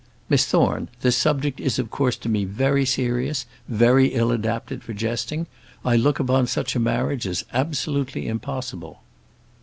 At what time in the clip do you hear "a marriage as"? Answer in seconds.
6.75-7.45